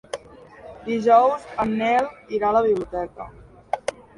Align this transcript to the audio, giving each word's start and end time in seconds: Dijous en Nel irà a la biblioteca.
Dijous 0.87 1.45
en 1.65 1.75
Nel 1.83 2.09
irà 2.39 2.51
a 2.51 2.57
la 2.59 2.65
biblioteca. 2.69 3.31